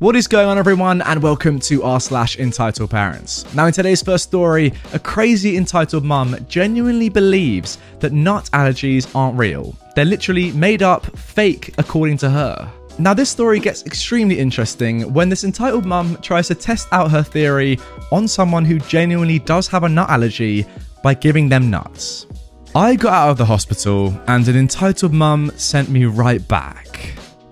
What 0.00 0.16
is 0.16 0.26
going 0.26 0.48
on, 0.48 0.56
everyone, 0.56 1.02
and 1.02 1.22
welcome 1.22 1.60
to 1.60 1.82
r 1.82 2.00
slash 2.00 2.38
entitled 2.38 2.88
parents. 2.88 3.44
Now, 3.54 3.66
in 3.66 3.74
today's 3.74 4.02
first 4.02 4.24
story, 4.24 4.72
a 4.94 4.98
crazy 4.98 5.58
entitled 5.58 6.06
mum 6.06 6.38
genuinely 6.48 7.10
believes 7.10 7.76
that 7.98 8.14
nut 8.14 8.48
allergies 8.54 9.14
aren't 9.14 9.38
real. 9.38 9.76
They're 9.94 10.06
literally 10.06 10.52
made 10.52 10.82
up, 10.82 11.04
fake, 11.18 11.74
according 11.76 12.16
to 12.16 12.30
her. 12.30 12.72
Now, 12.98 13.12
this 13.12 13.28
story 13.28 13.60
gets 13.60 13.84
extremely 13.84 14.38
interesting 14.38 15.12
when 15.12 15.28
this 15.28 15.44
entitled 15.44 15.84
mum 15.84 16.16
tries 16.22 16.48
to 16.48 16.54
test 16.54 16.88
out 16.92 17.10
her 17.10 17.22
theory 17.22 17.78
on 18.10 18.26
someone 18.26 18.64
who 18.64 18.78
genuinely 18.78 19.38
does 19.40 19.68
have 19.68 19.84
a 19.84 19.88
nut 19.90 20.08
allergy 20.08 20.64
by 21.02 21.12
giving 21.12 21.50
them 21.50 21.68
nuts. 21.68 22.26
I 22.74 22.96
got 22.96 23.12
out 23.12 23.30
of 23.32 23.36
the 23.36 23.44
hospital, 23.44 24.18
and 24.28 24.48
an 24.48 24.56
entitled 24.56 25.12
mum 25.12 25.52
sent 25.56 25.90
me 25.90 26.06
right 26.06 26.48
back. 26.48 26.89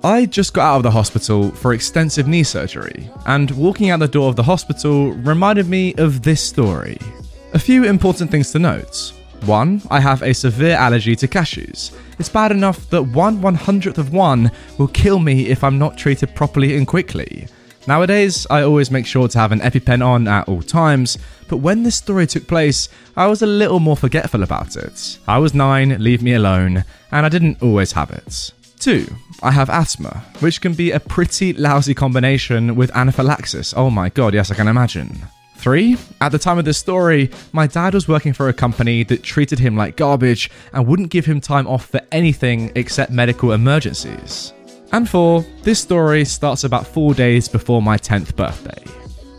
I 0.04 0.26
just 0.26 0.54
got 0.54 0.74
out 0.74 0.76
of 0.76 0.82
the 0.84 0.92
hospital 0.92 1.50
for 1.50 1.74
extensive 1.74 2.28
knee 2.28 2.44
surgery, 2.44 3.10
and 3.26 3.50
walking 3.50 3.90
out 3.90 3.98
the 3.98 4.06
door 4.06 4.28
of 4.28 4.36
the 4.36 4.42
hospital 4.44 5.10
reminded 5.12 5.68
me 5.68 5.94
of 5.94 6.22
this 6.22 6.40
story. 6.40 6.98
A 7.52 7.58
few 7.58 7.82
important 7.82 8.30
things 8.30 8.52
to 8.52 8.60
note. 8.60 9.12
One, 9.44 9.82
I 9.90 9.98
have 9.98 10.22
a 10.22 10.32
severe 10.32 10.76
allergy 10.76 11.16
to 11.16 11.26
cashews. 11.26 11.92
It's 12.20 12.28
bad 12.28 12.52
enough 12.52 12.88
that 12.90 13.02
one 13.02 13.42
one 13.42 13.56
hundredth 13.56 13.98
of 13.98 14.12
one 14.12 14.52
will 14.78 14.88
kill 14.88 15.18
me 15.18 15.46
if 15.48 15.64
I'm 15.64 15.78
not 15.78 15.98
treated 15.98 16.34
properly 16.34 16.76
and 16.76 16.86
quickly. 16.86 17.48
Nowadays, 17.88 18.46
I 18.50 18.62
always 18.62 18.92
make 18.92 19.06
sure 19.06 19.26
to 19.26 19.38
have 19.38 19.50
an 19.50 19.60
EpiPen 19.60 20.04
on 20.04 20.28
at 20.28 20.46
all 20.46 20.62
times, 20.62 21.18
but 21.48 21.56
when 21.56 21.82
this 21.82 21.96
story 21.96 22.26
took 22.26 22.46
place, 22.46 22.88
I 23.16 23.26
was 23.26 23.42
a 23.42 23.46
little 23.46 23.80
more 23.80 23.96
forgetful 23.96 24.44
about 24.44 24.76
it. 24.76 25.18
I 25.26 25.38
was 25.38 25.54
nine, 25.54 25.96
leave 25.98 26.22
me 26.22 26.34
alone, 26.34 26.84
and 27.10 27.26
I 27.26 27.28
didn't 27.28 27.62
always 27.62 27.92
have 27.92 28.10
it. 28.10 28.52
Two, 28.78 29.06
I 29.42 29.50
have 29.50 29.70
asthma, 29.70 30.24
which 30.38 30.60
can 30.60 30.72
be 30.72 30.92
a 30.92 31.00
pretty 31.00 31.52
lousy 31.52 31.94
combination 31.94 32.76
with 32.76 32.94
anaphylaxis. 32.96 33.74
Oh 33.76 33.90
my 33.90 34.08
god, 34.08 34.34
yes, 34.34 34.50
I 34.50 34.54
can 34.54 34.68
imagine. 34.68 35.18
Three, 35.56 35.96
at 36.20 36.30
the 36.30 36.38
time 36.38 36.58
of 36.58 36.64
this 36.64 36.78
story, 36.78 37.30
my 37.52 37.66
dad 37.66 37.92
was 37.92 38.06
working 38.06 38.32
for 38.32 38.48
a 38.48 38.52
company 38.52 39.02
that 39.04 39.24
treated 39.24 39.58
him 39.58 39.76
like 39.76 39.96
garbage 39.96 40.50
and 40.72 40.86
wouldn't 40.86 41.10
give 41.10 41.26
him 41.26 41.40
time 41.40 41.66
off 41.66 41.86
for 41.86 42.00
anything 42.12 42.70
except 42.76 43.10
medical 43.10 43.52
emergencies. 43.52 44.52
And 44.92 45.08
four, 45.08 45.44
this 45.62 45.80
story 45.80 46.24
starts 46.24 46.62
about 46.62 46.86
four 46.86 47.12
days 47.12 47.48
before 47.48 47.82
my 47.82 47.98
10th 47.98 48.36
birthday. 48.36 48.84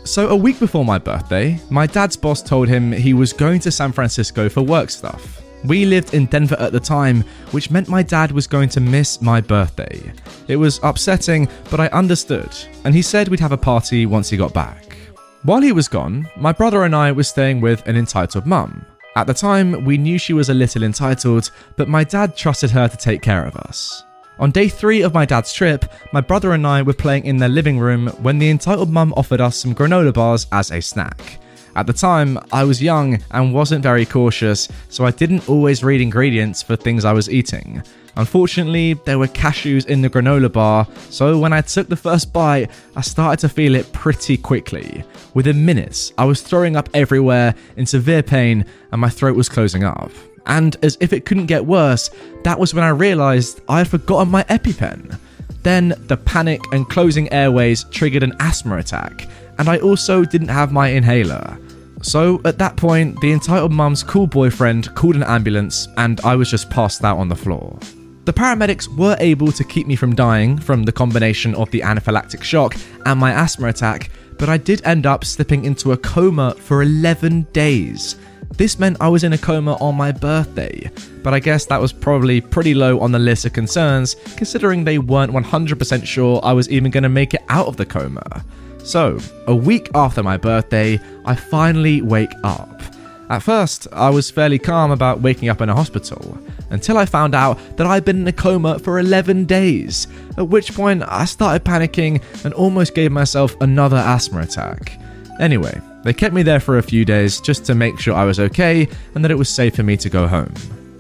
So, 0.04 0.28
a 0.28 0.36
week 0.36 0.60
before 0.60 0.84
my 0.84 0.98
birthday, 0.98 1.60
my 1.70 1.88
dad's 1.88 2.18
boss 2.18 2.42
told 2.42 2.68
him 2.68 2.92
he 2.92 3.14
was 3.14 3.32
going 3.32 3.62
to 3.62 3.72
San 3.72 3.94
Francisco 3.94 4.50
for 4.50 4.62
work 4.62 4.90
stuff. 4.90 5.39
We 5.66 5.86
lived 5.86 6.14
in 6.14 6.26
Denver 6.28 6.56
at 6.60 6.72
the 6.72 6.80
time, 6.80 7.24
which 7.52 7.70
meant 7.70 7.90
my 7.90 8.02
dad 8.02 8.32
was 8.32 8.48
going 8.48 8.70
to 8.70 8.80
miss 8.80 9.22
my 9.22 9.42
birthday. 9.42 10.12
It 10.48 10.56
was 10.56 10.80
upsetting, 10.84 11.50
but 11.70 11.80
I 11.80 11.88
understood, 11.88 12.50
and 12.86 12.96
he 12.96 13.02
said 13.02 13.28
we'd 13.28 13.40
have 13.42 13.52
a 13.52 13.58
party 13.58 14.06
once 14.06 14.30
he 14.30 14.38
got 14.38 14.54
back. 14.54 14.98
While 15.44 15.62
he 15.62 15.72
was 15.72 15.88
gone, 15.88 16.30
my 16.38 16.52
brother 16.52 16.84
and 16.84 16.96
I 16.96 17.12
were 17.12 17.24
staying 17.24 17.62
with 17.62 17.86
an 17.88 17.98
entitled 17.98 18.46
mum. 18.46 18.86
At 19.16 19.28
the 19.28 19.34
time, 19.34 19.84
we 19.84 19.98
knew 19.98 20.18
she 20.18 20.34
was 20.34 20.50
a 20.50 20.54
little 20.54 20.84
entitled, 20.84 21.52
but 21.76 21.90
my 21.90 22.04
dad 22.04 22.36
trusted 22.36 22.72
her 22.72 22.88
to 22.88 22.98
take 22.98 23.22
care 23.22 23.46
of 23.46 23.56
us. 23.58 24.04
On 24.40 24.52
day 24.52 24.70
three 24.70 25.02
of 25.02 25.14
my 25.14 25.26
dad's 25.26 25.52
trip, 25.52 25.86
my 26.14 26.22
brother 26.22 26.54
and 26.54 26.66
I 26.66 26.82
were 26.82 26.94
playing 26.94 27.26
in 27.26 27.38
their 27.38 27.50
living 27.50 27.78
room 27.78 28.08
when 28.22 28.40
the 28.40 28.50
entitled 28.50 28.90
mum 28.90 29.14
offered 29.18 29.42
us 29.42 29.58
some 29.58 29.76
granola 29.76 30.14
bars 30.14 30.48
as 30.54 30.72
a 30.72 30.82
snack. 30.82 31.40
At 31.80 31.88
the 31.88 31.94
time, 31.94 32.38
I 32.52 32.66
was 32.66 32.82
young 32.82 33.20
and 33.32 33.54
wasn't 33.54 33.84
very 33.84 34.06
cautious, 34.06 34.68
so 34.90 35.06
I 35.06 35.12
didn't 35.12 35.48
always 35.48 35.82
read 35.82 36.02
ingredients 36.02 36.62
for 36.62 36.76
things 36.76 37.06
I 37.06 37.14
was 37.14 37.30
eating. 37.30 37.82
Unfortunately, 38.18 38.96
there 39.06 39.18
were 39.18 39.28
cashews 39.28 39.86
in 39.86 40.02
the 40.02 40.10
granola 40.10 40.52
bar, 40.52 40.86
so 41.10 41.40
when 41.40 41.54
I 41.54 41.62
took 41.62 41.88
the 41.88 41.96
first 41.96 42.34
bite, 42.34 42.70
I 42.98 43.02
started 43.02 43.40
to 43.40 43.48
feel 43.48 43.76
it 43.76 43.94
pretty 43.94 44.36
quickly. 44.36 45.06
Within 45.34 45.66
minutes, 45.66 46.12
I 46.18 46.26
was 46.26 46.42
throwing 46.42 46.76
up 46.76 46.90
everywhere 46.94 47.56
in 47.78 47.86
severe 47.86 48.24
pain 48.24 48.66
and 48.92 49.00
my 49.00 49.10
throat 49.10 49.38
was 49.38 49.48
closing 49.48 49.86
up. 49.86 50.12
And 50.48 50.76
as 50.84 50.98
if 51.00 51.14
it 51.14 51.24
couldn't 51.24 51.46
get 51.46 51.66
worse, 51.66 52.10
that 52.44 52.60
was 52.60 52.74
when 52.74 52.84
I 52.84 52.90
realised 52.90 53.62
I 53.70 53.78
had 53.78 53.88
forgotten 53.88 54.30
my 54.30 54.44
EpiPen. 54.44 55.18
Then 55.64 55.94
the 56.08 56.18
panic 56.18 56.60
and 56.74 56.90
closing 56.90 57.32
airways 57.32 57.86
triggered 57.86 58.24
an 58.24 58.36
asthma 58.42 58.80
attack, 58.80 59.30
and 59.58 59.70
I 59.70 59.78
also 59.78 60.26
didn't 60.26 60.50
have 60.50 60.74
my 60.74 60.90
inhaler. 60.90 61.58
So 62.02 62.42
at 62.46 62.58
that 62.60 62.78
point, 62.78 63.20
the 63.20 63.32
entitled 63.32 63.72
mum's 63.72 64.04
cool 64.04 64.28
boyfriend 64.28 64.94
called 64.96 65.16
an 65.16 65.24
ambulance, 65.24 65.88
and 65.98 66.20
I 66.22 66.36
was 66.36 66.50
just 66.50 66.70
passed 66.70 67.04
out 67.04 67.18
on 67.18 67.28
the 67.28 67.36
floor. 67.36 67.78
The 68.26 68.34
paramedics 68.34 68.88
were 68.96 69.18
able 69.20 69.52
to 69.52 69.64
keep 69.64 69.88
me 69.88 69.96
from 69.96 70.16
dying 70.16 70.58
from 70.58 70.84
the 70.84 70.92
combination 70.92 71.56
of 71.56 71.72
the 71.72 71.82
anaphylactic 71.82 72.44
shock 72.44 72.76
and 73.06 73.20
my 73.20 73.32
asthma 73.32 73.68
attack, 73.68 74.12
but 74.38 74.50
I 74.50 74.58
did 74.58 74.86
end 74.86 75.06
up 75.06 75.26
slipping 75.26 75.66
into 75.66 75.92
a 75.92 75.98
coma 75.98 76.54
for 76.56 76.82
11 76.82 77.48
days. 77.54 78.16
This 78.56 78.80
meant 78.80 78.98
I 79.00 79.08
was 79.08 79.24
in 79.24 79.34
a 79.34 79.38
coma 79.38 79.76
on 79.76 79.96
my 79.96 80.12
birthday, 80.12 80.92
but 81.24 81.34
I 81.34 81.40
guess 81.40 81.66
that 81.66 81.82
was 81.82 81.94
probably 81.94 82.40
pretty 82.40 82.74
low 82.74 83.00
on 83.00 83.12
the 83.12 83.20
list 83.20 83.46
of 83.46 83.54
concerns, 83.54 84.16
considering 84.36 84.84
they 84.84 84.98
weren't 85.00 85.32
100% 85.32 86.06
sure 86.06 86.40
I 86.44 86.54
was 86.54 86.70
even 86.70 86.92
going 86.92 87.04
to 87.04 87.10
make 87.10 87.34
it 87.34 87.44
out 87.50 87.68
of 87.68 87.78
the 87.78 87.86
coma. 87.86 88.44
So, 88.84 89.20
a 89.48 89.56
week 89.56 89.90
after 89.94 90.24
my 90.24 90.38
birthday, 90.38 91.00
I 91.26 91.36
finally 91.36 92.02
wake 92.02 92.34
up. 92.44 92.82
At 93.30 93.44
first, 93.44 93.88
I 93.92 94.10
was 94.10 94.32
fairly 94.32 94.58
calm 94.58 94.90
about 94.90 95.22
waking 95.22 95.50
up 95.50 95.62
in 95.62 95.70
a 95.70 95.76
hospital, 95.76 96.38
until 96.72 96.98
I 96.98 97.06
found 97.06 97.36
out 97.36 97.60
that 97.78 97.86
I'd 97.86 98.06
been 98.06 98.22
in 98.22 98.28
a 98.28 98.34
coma 98.34 98.80
for 98.80 99.00
11 99.00 99.46
days, 99.46 100.08
at 100.38 100.48
which 100.48 100.74
point 100.74 101.04
I 101.06 101.26
started 101.26 101.64
panicking 101.64 102.24
and 102.44 102.54
almost 102.54 102.96
gave 102.96 103.12
myself 103.12 103.56
another 103.62 103.98
asthma 103.98 104.42
attack. 104.42 105.00
Anyway, 105.40 105.80
they 106.04 106.14
kept 106.14 106.34
me 106.34 106.44
there 106.44 106.60
for 106.60 106.78
a 106.78 106.84
few 106.84 107.06
days 107.06 107.40
just 107.40 107.66
to 107.66 107.76
make 107.76 108.00
sure 108.00 108.16
I 108.16 108.26
was 108.26 108.40
okay 108.40 108.88
and 109.16 109.24
that 109.24 109.32
it 109.32 109.38
was 109.38 109.50
safe 109.50 109.76
for 109.76 109.84
me 109.84 109.98
to 109.98 110.10
go 110.10 110.28
home. 110.28 110.54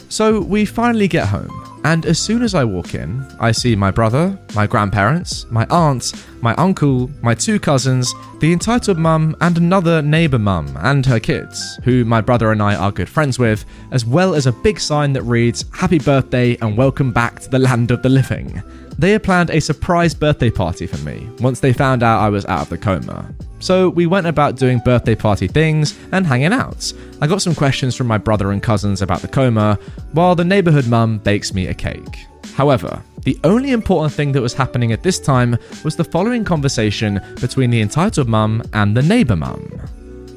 So 0.09 0.41
we 0.41 0.65
finally 0.65 1.07
get 1.07 1.27
home, 1.27 1.49
and 1.83 2.05
as 2.05 2.19
soon 2.19 2.43
as 2.43 2.55
I 2.55 2.63
walk 2.63 2.93
in, 2.93 3.25
I 3.39 3.51
see 3.51 3.75
my 3.75 3.89
brother, 3.89 4.37
my 4.53 4.67
grandparents, 4.67 5.45
my 5.49 5.65
aunt, 5.69 6.13
my 6.41 6.53
uncle, 6.55 7.09
my 7.21 7.33
two 7.33 7.59
cousins, 7.59 8.13
the 8.39 8.51
entitled 8.51 8.97
mum, 8.97 9.35
and 9.39 9.57
another 9.57 10.01
neighbour 10.01 10.39
mum 10.39 10.75
and 10.81 11.05
her 11.05 11.19
kids, 11.19 11.79
who 11.83 12.03
my 12.03 12.19
brother 12.21 12.51
and 12.51 12.61
I 12.61 12.75
are 12.75 12.91
good 12.91 13.09
friends 13.09 13.39
with, 13.39 13.63
as 13.91 14.05
well 14.05 14.35
as 14.35 14.45
a 14.45 14.51
big 14.51 14.79
sign 14.79 15.13
that 15.13 15.23
reads, 15.23 15.65
Happy 15.73 15.99
birthday 15.99 16.57
and 16.57 16.77
welcome 16.77 17.11
back 17.11 17.39
to 17.41 17.49
the 17.49 17.59
land 17.59 17.91
of 17.91 18.01
the 18.01 18.09
living. 18.09 18.61
They 18.99 19.11
had 19.11 19.23
planned 19.23 19.49
a 19.49 19.61
surprise 19.61 20.13
birthday 20.13 20.51
party 20.51 20.85
for 20.85 20.97
me 21.05 21.29
once 21.39 21.61
they 21.61 21.71
found 21.71 22.03
out 22.03 22.19
I 22.19 22.27
was 22.27 22.45
out 22.47 22.63
of 22.63 22.69
the 22.69 22.77
coma. 22.77 23.33
So 23.59 23.87
we 23.87 24.07
went 24.07 24.27
about 24.27 24.57
doing 24.57 24.79
birthday 24.79 25.15
party 25.15 25.47
things 25.47 25.97
and 26.11 26.27
hanging 26.27 26.51
out. 26.51 26.91
I 27.21 27.27
got 27.27 27.41
some 27.41 27.55
questions 27.55 27.95
from 27.95 28.07
my 28.07 28.17
brother 28.17 28.51
and 28.51 28.61
cousins 28.61 29.01
about 29.01 29.21
the 29.21 29.29
coma, 29.29 29.79
while 30.11 30.35
the 30.35 30.43
neighborhood 30.43 30.87
mum 30.87 31.19
bakes 31.19 31.53
me 31.53 31.67
a 31.67 31.73
cake. 31.73 32.25
However, 32.55 33.01
the 33.23 33.39
only 33.45 33.71
important 33.71 34.11
thing 34.11 34.33
that 34.33 34.41
was 34.41 34.53
happening 34.53 34.91
at 34.91 35.01
this 35.01 35.17
time 35.17 35.57
was 35.85 35.95
the 35.95 36.03
following 36.03 36.43
conversation 36.43 37.21
between 37.39 37.69
the 37.69 37.79
entitled 37.79 38.27
mum 38.27 38.61
and 38.73 38.97
the 38.97 39.01
neighbor 39.01 39.37
mum. 39.37 39.79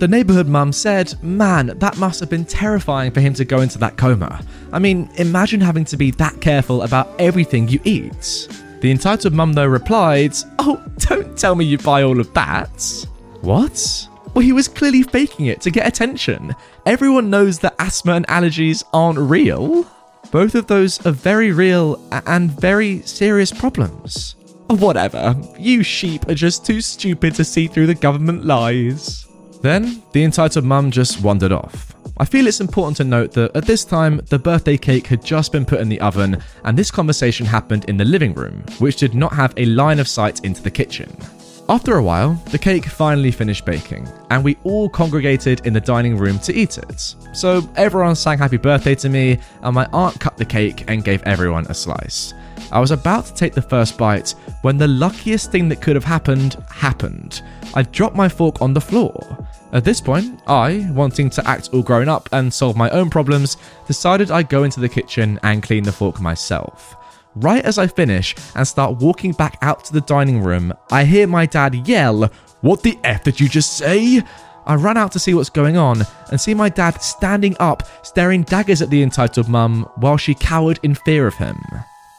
The 0.02 0.08
neighborhood 0.08 0.48
mum 0.48 0.72
said, 0.72 1.14
Man, 1.22 1.78
that 1.78 1.96
must 1.96 2.18
have 2.18 2.28
been 2.28 2.44
terrifying 2.44 3.12
for 3.12 3.20
him 3.20 3.34
to 3.34 3.44
go 3.44 3.60
into 3.60 3.78
that 3.78 3.96
coma. 3.96 4.44
I 4.72 4.80
mean, 4.80 5.08
imagine 5.14 5.60
having 5.60 5.84
to 5.84 5.96
be 5.96 6.10
that 6.10 6.40
careful 6.40 6.82
about 6.82 7.08
everything 7.20 7.68
you 7.68 7.78
eat. 7.84 8.48
The 8.82 8.90
entitled 8.90 9.32
mum, 9.32 9.52
though, 9.52 9.64
replied, 9.66 10.34
Oh, 10.58 10.82
don't 10.98 11.38
tell 11.38 11.54
me 11.54 11.64
you 11.64 11.78
buy 11.78 12.02
all 12.02 12.18
of 12.18 12.34
that. 12.34 13.06
What? 13.40 14.08
Well, 14.34 14.44
he 14.44 14.50
was 14.50 14.66
clearly 14.66 15.04
faking 15.04 15.46
it 15.46 15.60
to 15.60 15.70
get 15.70 15.86
attention. 15.86 16.56
Everyone 16.84 17.30
knows 17.30 17.60
that 17.60 17.76
asthma 17.78 18.14
and 18.14 18.26
allergies 18.26 18.82
aren't 18.92 19.20
real. 19.20 19.86
Both 20.32 20.56
of 20.56 20.66
those 20.66 21.04
are 21.06 21.12
very 21.12 21.52
real 21.52 22.02
and 22.26 22.50
very 22.50 23.02
serious 23.02 23.52
problems. 23.52 24.34
Whatever, 24.66 25.36
you 25.56 25.84
sheep 25.84 26.28
are 26.28 26.34
just 26.34 26.66
too 26.66 26.80
stupid 26.80 27.36
to 27.36 27.44
see 27.44 27.68
through 27.68 27.86
the 27.86 27.94
government 27.94 28.44
lies. 28.44 29.28
Then, 29.60 30.02
the 30.10 30.24
entitled 30.24 30.64
mum 30.64 30.90
just 30.90 31.22
wandered 31.22 31.52
off. 31.52 31.91
I 32.22 32.24
feel 32.24 32.46
it's 32.46 32.60
important 32.60 32.96
to 32.98 33.04
note 33.04 33.32
that 33.32 33.56
at 33.56 33.64
this 33.64 33.84
time, 33.84 34.20
the 34.28 34.38
birthday 34.38 34.76
cake 34.76 35.08
had 35.08 35.24
just 35.24 35.50
been 35.50 35.64
put 35.64 35.80
in 35.80 35.88
the 35.88 36.00
oven, 36.00 36.40
and 36.62 36.78
this 36.78 36.88
conversation 36.88 37.44
happened 37.44 37.86
in 37.86 37.96
the 37.96 38.04
living 38.04 38.32
room, 38.32 38.64
which 38.78 38.94
did 38.94 39.12
not 39.12 39.32
have 39.32 39.52
a 39.56 39.64
line 39.64 39.98
of 39.98 40.06
sight 40.06 40.44
into 40.44 40.62
the 40.62 40.70
kitchen. 40.70 41.12
After 41.68 41.96
a 41.96 42.02
while, 42.02 42.34
the 42.52 42.60
cake 42.60 42.86
finally 42.86 43.32
finished 43.32 43.64
baking, 43.64 44.08
and 44.30 44.44
we 44.44 44.56
all 44.62 44.88
congregated 44.88 45.66
in 45.66 45.72
the 45.72 45.80
dining 45.80 46.16
room 46.16 46.38
to 46.38 46.54
eat 46.54 46.78
it. 46.78 47.16
So 47.32 47.68
everyone 47.74 48.14
sang 48.14 48.38
happy 48.38 48.56
birthday 48.56 48.94
to 48.94 49.08
me, 49.08 49.40
and 49.62 49.74
my 49.74 49.88
aunt 49.92 50.20
cut 50.20 50.36
the 50.36 50.44
cake 50.44 50.84
and 50.86 51.02
gave 51.02 51.24
everyone 51.24 51.66
a 51.66 51.74
slice. 51.74 52.34
I 52.70 52.78
was 52.78 52.92
about 52.92 53.26
to 53.26 53.34
take 53.34 53.54
the 53.54 53.62
first 53.62 53.98
bite 53.98 54.36
when 54.60 54.78
the 54.78 54.86
luckiest 54.86 55.50
thing 55.50 55.68
that 55.70 55.82
could 55.82 55.96
have 55.96 56.04
happened 56.04 56.54
happened. 56.70 57.42
I 57.74 57.82
dropped 57.82 58.14
my 58.14 58.28
fork 58.28 58.62
on 58.62 58.74
the 58.74 58.80
floor. 58.80 59.44
At 59.72 59.84
this 59.84 60.02
point, 60.02 60.42
I, 60.46 60.86
wanting 60.90 61.30
to 61.30 61.48
act 61.48 61.70
all 61.72 61.82
grown 61.82 62.06
up 62.06 62.28
and 62.32 62.52
solve 62.52 62.76
my 62.76 62.90
own 62.90 63.08
problems, 63.08 63.56
decided 63.86 64.30
I'd 64.30 64.50
go 64.50 64.64
into 64.64 64.80
the 64.80 64.88
kitchen 64.88 65.40
and 65.42 65.62
clean 65.62 65.84
the 65.84 65.92
fork 65.92 66.20
myself. 66.20 66.94
Right 67.34 67.64
as 67.64 67.78
I 67.78 67.86
finish 67.86 68.34
and 68.54 68.68
start 68.68 68.98
walking 68.98 69.32
back 69.32 69.56
out 69.62 69.82
to 69.86 69.94
the 69.94 70.02
dining 70.02 70.42
room, 70.42 70.74
I 70.90 71.04
hear 71.04 71.26
my 71.26 71.46
dad 71.46 71.88
yell, 71.88 72.30
What 72.60 72.82
the 72.82 72.98
F 73.02 73.24
did 73.24 73.40
you 73.40 73.48
just 73.48 73.78
say? 73.78 74.22
I 74.66 74.74
run 74.74 74.98
out 74.98 75.10
to 75.12 75.18
see 75.18 75.32
what's 75.32 75.48
going 75.48 75.78
on 75.78 76.02
and 76.30 76.38
see 76.38 76.52
my 76.52 76.68
dad 76.68 77.00
standing 77.02 77.56
up, 77.58 77.82
staring 78.02 78.42
daggers 78.42 78.82
at 78.82 78.90
the 78.90 79.02
entitled 79.02 79.48
mum 79.48 79.88
while 79.96 80.18
she 80.18 80.34
cowered 80.34 80.80
in 80.82 80.94
fear 80.94 81.26
of 81.26 81.34
him. 81.34 81.58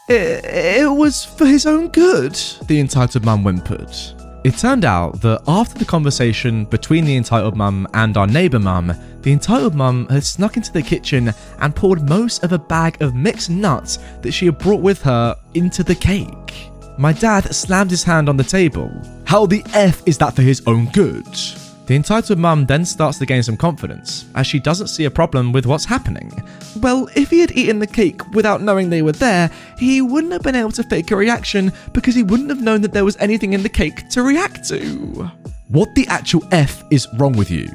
It, 0.08 0.44
it 0.44 0.90
was 0.90 1.24
for 1.24 1.46
his 1.46 1.66
own 1.66 1.88
good, 1.88 2.34
the 2.66 2.80
entitled 2.80 3.24
mum 3.24 3.42
whimpered. 3.44 4.23
It 4.44 4.58
turned 4.58 4.84
out 4.84 5.22
that 5.22 5.42
after 5.48 5.78
the 5.78 5.86
conversation 5.86 6.66
between 6.66 7.06
the 7.06 7.16
entitled 7.16 7.56
mum 7.56 7.88
and 7.94 8.14
our 8.18 8.26
neighbour 8.26 8.58
mum, 8.58 8.92
the 9.22 9.32
entitled 9.32 9.74
mum 9.74 10.06
had 10.08 10.22
snuck 10.22 10.58
into 10.58 10.70
the 10.70 10.82
kitchen 10.82 11.32
and 11.60 11.74
poured 11.74 12.06
most 12.06 12.44
of 12.44 12.52
a 12.52 12.58
bag 12.58 13.00
of 13.00 13.14
mixed 13.14 13.48
nuts 13.48 13.98
that 14.20 14.32
she 14.32 14.44
had 14.44 14.58
brought 14.58 14.82
with 14.82 15.00
her 15.00 15.34
into 15.54 15.82
the 15.82 15.94
cake. 15.94 16.70
My 16.98 17.14
dad 17.14 17.54
slammed 17.54 17.90
his 17.90 18.04
hand 18.04 18.28
on 18.28 18.36
the 18.36 18.44
table. 18.44 18.92
How 19.24 19.46
the 19.46 19.64
F 19.72 20.02
is 20.04 20.18
that 20.18 20.36
for 20.36 20.42
his 20.42 20.62
own 20.66 20.90
good? 20.90 21.26
The 21.86 21.96
entitled 21.96 22.38
mum 22.38 22.64
then 22.64 22.86
starts 22.86 23.18
to 23.18 23.26
gain 23.26 23.42
some 23.42 23.58
confidence, 23.58 24.24
as 24.34 24.46
she 24.46 24.58
doesn't 24.58 24.88
see 24.88 25.04
a 25.04 25.10
problem 25.10 25.52
with 25.52 25.66
what's 25.66 25.84
happening. 25.84 26.32
Well, 26.80 27.08
if 27.14 27.28
he 27.28 27.40
had 27.40 27.52
eaten 27.52 27.78
the 27.78 27.86
cake 27.86 28.26
without 28.32 28.62
knowing 28.62 28.88
they 28.88 29.02
were 29.02 29.12
there, 29.12 29.50
he 29.78 30.00
wouldn't 30.00 30.32
have 30.32 30.42
been 30.42 30.56
able 30.56 30.72
to 30.72 30.82
fake 30.84 31.10
a 31.10 31.16
reaction 31.16 31.72
because 31.92 32.14
he 32.14 32.22
wouldn't 32.22 32.48
have 32.48 32.62
known 32.62 32.80
that 32.82 32.92
there 32.92 33.04
was 33.04 33.18
anything 33.18 33.52
in 33.52 33.62
the 33.62 33.68
cake 33.68 34.08
to 34.10 34.22
react 34.22 34.66
to. 34.68 35.30
What 35.68 35.94
the 35.94 36.06
actual 36.06 36.42
F 36.52 36.82
is 36.90 37.06
wrong 37.18 37.34
with 37.34 37.50
you? 37.50 37.68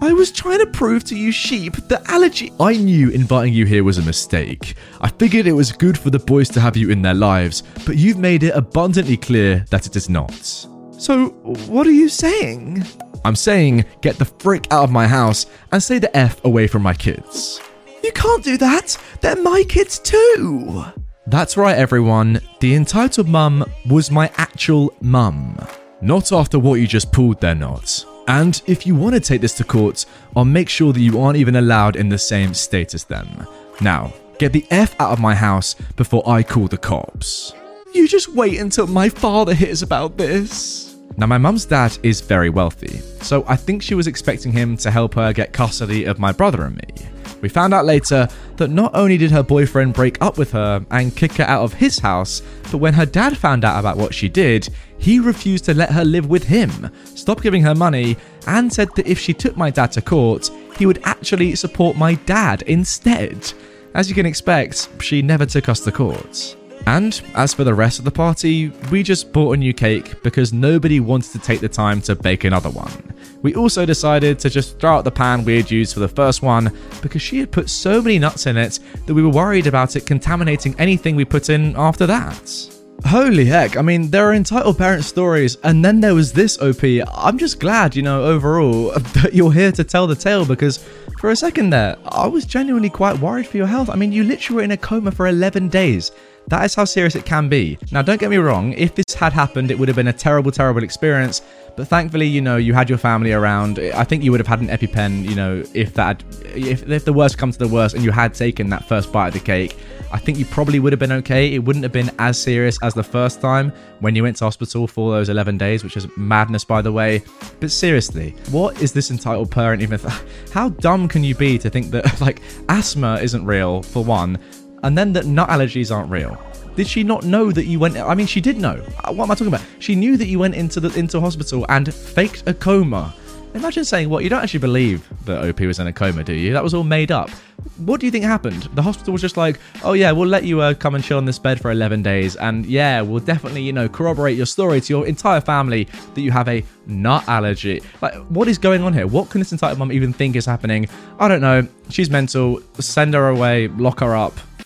I 0.00 0.12
was 0.12 0.30
trying 0.30 0.58
to 0.58 0.66
prove 0.66 1.02
to 1.04 1.16
you 1.16 1.32
sheep 1.32 1.74
that 1.88 2.08
allergy. 2.08 2.52
I 2.60 2.74
knew 2.74 3.10
inviting 3.10 3.54
you 3.54 3.66
here 3.66 3.82
was 3.82 3.98
a 3.98 4.02
mistake. 4.02 4.74
I 5.00 5.08
figured 5.08 5.46
it 5.48 5.52
was 5.52 5.72
good 5.72 5.98
for 5.98 6.10
the 6.10 6.18
boys 6.18 6.48
to 6.50 6.60
have 6.60 6.76
you 6.76 6.90
in 6.90 7.02
their 7.02 7.14
lives, 7.14 7.62
but 7.86 7.96
you've 7.96 8.18
made 8.18 8.44
it 8.44 8.54
abundantly 8.54 9.16
clear 9.16 9.64
that 9.70 9.86
it 9.86 9.96
is 9.96 10.08
not. 10.08 10.66
So, 11.02 11.30
what 11.66 11.84
are 11.88 11.90
you 11.90 12.08
saying? 12.08 12.84
I'm 13.24 13.34
saying 13.34 13.86
get 14.02 14.18
the 14.18 14.24
frick 14.24 14.68
out 14.70 14.84
of 14.84 14.92
my 14.92 15.08
house 15.08 15.46
and 15.72 15.82
stay 15.82 15.98
the 15.98 16.16
F 16.16 16.44
away 16.44 16.68
from 16.68 16.82
my 16.82 16.94
kids. 16.94 17.60
You 18.04 18.12
can't 18.12 18.44
do 18.44 18.56
that! 18.58 18.96
They're 19.20 19.34
my 19.34 19.64
kids 19.68 19.98
too! 19.98 20.84
That's 21.26 21.56
right, 21.56 21.76
everyone. 21.76 22.40
The 22.60 22.76
entitled 22.76 23.26
mum 23.26 23.64
was 23.90 24.12
my 24.12 24.30
actual 24.36 24.94
mum. 25.00 25.58
Not 26.00 26.30
after 26.30 26.60
what 26.60 26.74
you 26.74 26.86
just 26.86 27.10
pulled, 27.10 27.40
they're 27.40 27.56
not. 27.56 28.06
And 28.28 28.62
if 28.68 28.86
you 28.86 28.94
want 28.94 29.16
to 29.16 29.20
take 29.20 29.40
this 29.40 29.54
to 29.54 29.64
court, 29.64 30.06
I'll 30.36 30.44
make 30.44 30.68
sure 30.68 30.92
that 30.92 31.00
you 31.00 31.20
aren't 31.20 31.36
even 31.36 31.56
allowed 31.56 31.96
in 31.96 32.10
the 32.10 32.18
same 32.18 32.54
state 32.54 32.94
as 32.94 33.02
them. 33.02 33.44
Now, 33.80 34.12
get 34.38 34.52
the 34.52 34.64
F 34.70 34.94
out 35.00 35.10
of 35.10 35.18
my 35.18 35.34
house 35.34 35.74
before 35.96 36.22
I 36.28 36.44
call 36.44 36.68
the 36.68 36.78
cops. 36.78 37.54
You 37.92 38.06
just 38.06 38.28
wait 38.28 38.60
until 38.60 38.86
my 38.86 39.08
father 39.08 39.52
hears 39.52 39.82
about 39.82 40.16
this. 40.16 40.91
Now, 41.16 41.26
my 41.26 41.38
mum's 41.38 41.64
dad 41.64 41.96
is 42.02 42.20
very 42.20 42.50
wealthy, 42.50 42.98
so 43.20 43.44
I 43.46 43.56
think 43.56 43.82
she 43.82 43.94
was 43.94 44.06
expecting 44.06 44.50
him 44.52 44.76
to 44.78 44.90
help 44.90 45.14
her 45.14 45.32
get 45.32 45.52
custody 45.52 46.04
of 46.04 46.18
my 46.18 46.32
brother 46.32 46.64
and 46.64 46.76
me. 46.76 47.08
We 47.42 47.48
found 47.48 47.74
out 47.74 47.84
later 47.84 48.28
that 48.56 48.70
not 48.70 48.94
only 48.94 49.18
did 49.18 49.32
her 49.32 49.42
boyfriend 49.42 49.94
break 49.94 50.22
up 50.22 50.38
with 50.38 50.52
her 50.52 50.84
and 50.90 51.14
kick 51.14 51.32
her 51.32 51.44
out 51.44 51.64
of 51.64 51.74
his 51.74 51.98
house, 51.98 52.40
but 52.70 52.78
when 52.78 52.94
her 52.94 53.04
dad 53.04 53.36
found 53.36 53.64
out 53.64 53.80
about 53.80 53.96
what 53.96 54.14
she 54.14 54.28
did, 54.28 54.68
he 54.98 55.18
refused 55.18 55.64
to 55.64 55.74
let 55.74 55.90
her 55.90 56.04
live 56.04 56.26
with 56.26 56.44
him, 56.44 56.90
stopped 57.04 57.42
giving 57.42 57.62
her 57.62 57.74
money, 57.74 58.16
and 58.46 58.72
said 58.72 58.88
that 58.94 59.08
if 59.08 59.18
she 59.18 59.34
took 59.34 59.56
my 59.56 59.70
dad 59.70 59.90
to 59.92 60.02
court, 60.02 60.50
he 60.78 60.86
would 60.86 61.00
actually 61.04 61.56
support 61.56 61.96
my 61.96 62.14
dad 62.14 62.62
instead. 62.62 63.52
As 63.94 64.08
you 64.08 64.14
can 64.14 64.24
expect, 64.24 64.88
she 65.00 65.20
never 65.20 65.44
took 65.44 65.68
us 65.68 65.80
to 65.80 65.92
court. 65.92 66.56
And 66.86 67.20
as 67.34 67.54
for 67.54 67.64
the 67.64 67.74
rest 67.74 67.98
of 67.98 68.04
the 68.04 68.10
party, 68.10 68.68
we 68.90 69.02
just 69.02 69.32
bought 69.32 69.52
a 69.52 69.56
new 69.56 69.72
cake 69.72 70.22
because 70.22 70.52
nobody 70.52 71.00
wanted 71.00 71.32
to 71.32 71.38
take 71.38 71.60
the 71.60 71.68
time 71.68 72.00
to 72.02 72.16
bake 72.16 72.44
another 72.44 72.70
one. 72.70 73.14
We 73.42 73.54
also 73.54 73.84
decided 73.86 74.38
to 74.40 74.50
just 74.50 74.78
throw 74.78 74.96
out 74.96 75.04
the 75.04 75.10
pan 75.10 75.44
we 75.44 75.56
had 75.56 75.70
used 75.70 75.94
for 75.94 76.00
the 76.00 76.08
first 76.08 76.42
one 76.42 76.76
because 77.00 77.22
she 77.22 77.38
had 77.38 77.50
put 77.50 77.70
so 77.70 78.00
many 78.02 78.18
nuts 78.18 78.46
in 78.46 78.56
it 78.56 78.78
that 79.06 79.14
we 79.14 79.22
were 79.22 79.30
worried 79.30 79.66
about 79.66 79.96
it 79.96 80.06
contaminating 80.06 80.74
anything 80.78 81.16
we 81.16 81.24
put 81.24 81.50
in 81.50 81.74
after 81.76 82.06
that. 82.06 82.68
Holy 83.04 83.44
heck, 83.44 83.76
I 83.76 83.82
mean, 83.82 84.10
there 84.10 84.28
are 84.28 84.34
entitled 84.34 84.78
parent 84.78 85.04
stories, 85.04 85.56
and 85.64 85.84
then 85.84 86.00
there 86.00 86.14
was 86.14 86.32
this 86.32 86.56
OP. 86.60 86.84
I'm 87.12 87.36
just 87.36 87.58
glad, 87.58 87.96
you 87.96 88.02
know, 88.02 88.22
overall, 88.22 88.92
that 89.14 89.34
you're 89.34 89.52
here 89.52 89.72
to 89.72 89.82
tell 89.82 90.06
the 90.06 90.14
tale 90.14 90.44
because 90.46 90.78
for 91.18 91.30
a 91.30 91.36
second 91.36 91.70
there, 91.70 91.96
I 92.06 92.28
was 92.28 92.44
genuinely 92.44 92.90
quite 92.90 93.18
worried 93.18 93.48
for 93.48 93.56
your 93.56 93.66
health. 93.66 93.90
I 93.90 93.96
mean, 93.96 94.12
you 94.12 94.22
literally 94.22 94.56
were 94.56 94.62
in 94.62 94.70
a 94.70 94.76
coma 94.76 95.10
for 95.10 95.26
11 95.26 95.68
days. 95.68 96.12
That 96.48 96.64
is 96.64 96.74
how 96.74 96.84
serious 96.84 97.14
it 97.14 97.24
can 97.24 97.48
be. 97.48 97.78
Now, 97.92 98.02
don't 98.02 98.20
get 98.20 98.30
me 98.30 98.36
wrong, 98.36 98.72
if 98.74 98.94
this 98.94 99.14
had 99.14 99.32
happened, 99.32 99.70
it 99.70 99.78
would 99.78 99.88
have 99.88 99.96
been 99.96 100.08
a 100.08 100.12
terrible, 100.12 100.50
terrible 100.50 100.82
experience. 100.82 101.40
But 101.76 101.88
thankfully, 101.88 102.26
you 102.26 102.42
know, 102.42 102.56
you 102.58 102.74
had 102.74 102.88
your 102.88 102.98
family 102.98 103.32
around. 103.32 103.78
I 103.78 104.04
think 104.04 104.22
you 104.22 104.30
would 104.30 104.40
have 104.40 104.46
had 104.46 104.60
an 104.60 104.68
EpiPen, 104.68 105.24
you 105.24 105.34
know, 105.34 105.62
if 105.72 105.94
that, 105.94 106.22
if, 106.54 106.88
if 106.88 107.04
the 107.04 107.12
worst 107.12 107.38
comes 107.38 107.56
to 107.56 107.66
the 107.66 107.72
worst 107.72 107.94
and 107.94 108.04
you 108.04 108.10
had 108.10 108.34
taken 108.34 108.68
that 108.70 108.86
first 108.86 109.10
bite 109.12 109.28
of 109.28 109.34
the 109.34 109.40
cake. 109.40 109.76
I 110.12 110.18
think 110.18 110.38
you 110.38 110.44
probably 110.44 110.78
would 110.78 110.92
have 110.92 111.00
been 111.00 111.12
okay. 111.12 111.54
It 111.54 111.60
wouldn't 111.60 111.82
have 111.84 111.92
been 111.92 112.10
as 112.18 112.38
serious 112.38 112.78
as 112.82 112.92
the 112.92 113.02
first 113.02 113.40
time 113.40 113.72
when 114.00 114.14
you 114.14 114.22
went 114.22 114.36
to 114.36 114.44
hospital 114.44 114.86
for 114.86 115.10
those 115.10 115.30
11 115.30 115.56
days, 115.56 115.82
which 115.82 115.96
is 115.96 116.06
madness, 116.18 116.64
by 116.64 116.82
the 116.82 116.92
way. 116.92 117.22
But 117.60 117.70
seriously, 117.70 118.34
what 118.50 118.80
is 118.82 118.92
this 118.92 119.10
entitled 119.10 119.50
parent 119.50 119.80
even? 119.80 119.98
How 120.52 120.68
dumb 120.68 121.08
can 121.08 121.24
you 121.24 121.34
be 121.34 121.56
to 121.58 121.70
think 121.70 121.90
that, 121.92 122.20
like, 122.20 122.42
asthma 122.68 123.18
isn't 123.22 123.46
real, 123.46 123.82
for 123.82 124.04
one, 124.04 124.38
and 124.82 124.96
then 124.96 125.12
that 125.14 125.26
nut 125.26 125.48
allergies 125.48 125.94
aren't 125.94 126.10
real. 126.10 126.40
Did 126.74 126.86
she 126.86 127.02
not 127.02 127.24
know 127.24 127.52
that 127.52 127.66
you 127.66 127.78
went? 127.78 127.96
I 127.98 128.14
mean, 128.14 128.26
she 128.26 128.40
did 128.40 128.56
know. 128.56 128.82
Uh, 129.04 129.12
what 129.12 129.24
am 129.24 129.30
I 129.30 129.34
talking 129.34 129.48
about? 129.48 129.62
She 129.78 129.94
knew 129.94 130.16
that 130.16 130.26
you 130.26 130.38
went 130.38 130.54
into 130.54 130.80
the 130.80 130.96
into 130.98 131.20
hospital 131.20 131.66
and 131.68 131.92
faked 131.92 132.44
a 132.46 132.54
coma. 132.54 133.14
Imagine 133.54 133.84
saying, 133.84 134.08
"What? 134.08 134.24
You 134.24 134.30
don't 134.30 134.42
actually 134.42 134.60
believe 134.60 135.06
that 135.26 135.44
OP 135.44 135.60
was 135.60 135.78
in 135.78 135.86
a 135.86 135.92
coma, 135.92 136.24
do 136.24 136.32
you? 136.32 136.54
That 136.54 136.64
was 136.64 136.72
all 136.72 136.84
made 136.84 137.12
up." 137.12 137.28
What 137.76 138.00
do 138.00 138.06
you 138.06 138.10
think 138.10 138.24
happened? 138.24 138.68
The 138.74 138.82
hospital 138.82 139.12
was 139.12 139.20
just 139.20 139.36
like, 139.36 139.60
"Oh 139.84 139.92
yeah, 139.92 140.10
we'll 140.12 140.28
let 140.28 140.44
you 140.44 140.62
uh, 140.62 140.72
come 140.72 140.94
and 140.94 141.04
chill 141.04 141.18
on 141.18 141.26
this 141.26 141.38
bed 141.38 141.60
for 141.60 141.70
11 141.70 142.02
days, 142.02 142.34
and 142.36 142.64
yeah, 142.64 143.02
we'll 143.02 143.20
definitely, 143.20 143.60
you 143.62 143.74
know, 143.74 143.88
corroborate 143.88 144.38
your 144.38 144.46
story 144.46 144.80
to 144.80 144.92
your 144.92 145.06
entire 145.06 145.42
family 145.42 145.86
that 146.14 146.22
you 146.22 146.30
have 146.30 146.48
a 146.48 146.64
nut 146.86 147.28
allergy." 147.28 147.82
Like, 148.00 148.14
what 148.30 148.48
is 148.48 148.56
going 148.56 148.82
on 148.82 148.94
here? 148.94 149.06
What 149.06 149.28
can 149.28 149.42
this 149.42 149.52
entitled 149.52 149.78
mum 149.78 149.92
even 149.92 150.14
think 150.14 150.34
is 150.34 150.46
happening? 150.46 150.88
I 151.20 151.28
don't 151.28 151.42
know. 151.42 151.68
She's 151.90 152.08
mental. 152.08 152.60
Send 152.78 153.12
her 153.12 153.28
away. 153.28 153.68
Lock 153.68 154.00
her 154.00 154.16
up. 154.16 154.32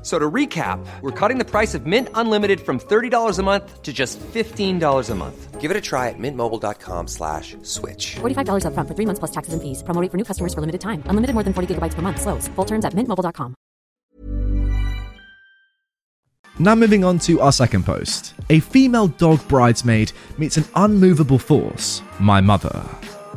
F- 0.00 0.06
So 0.06 0.18
to 0.18 0.30
recap, 0.30 0.78
we're 1.02 1.10
cutting 1.12 1.36
the 1.38 1.44
price 1.44 1.74
of 1.74 1.84
Mint 1.84 2.08
Unlimited 2.14 2.60
from 2.60 2.78
$30 2.80 3.38
a 3.38 3.42
month 3.42 3.82
to 3.82 3.92
just 3.92 4.18
$15 4.32 5.10
a 5.10 5.14
month. 5.14 5.60
Give 5.60 5.70
it 5.70 5.76
a 5.76 5.80
try 5.80 6.08
at 6.08 6.14
mintmobile.com 6.18 7.06
slash 7.06 7.54
switch. 7.62 8.16
$45 8.20 8.64
upfront 8.64 8.88
for 8.88 8.94
three 8.94 9.04
months 9.04 9.18
plus 9.18 9.30
taxes 9.30 9.52
and 9.52 9.60
fees. 9.62 9.82
Promo 9.82 10.00
rate 10.00 10.10
for 10.10 10.16
new 10.16 10.24
customers 10.24 10.54
for 10.54 10.60
limited 10.62 10.80
time. 10.80 11.02
Unlimited 11.04 11.34
more 11.34 11.42
than 11.44 11.52
40 11.52 11.74
gigabytes 11.74 11.92
per 11.94 12.00
month. 12.00 12.18
Slows. 12.22 12.48
Full 12.56 12.64
terms 12.64 12.86
at 12.86 12.94
mintmobile.com. 12.94 13.54
Now, 16.58 16.74
moving 16.74 17.04
on 17.04 17.18
to 17.20 17.40
our 17.40 17.52
second 17.52 17.84
post. 17.84 18.32
A 18.50 18.60
female 18.60 19.08
dog 19.08 19.46
bridesmaid 19.48 20.12
meets 20.38 20.56
an 20.56 20.64
unmovable 20.76 21.38
force, 21.38 22.02
my 22.18 22.40
mother. 22.40 22.84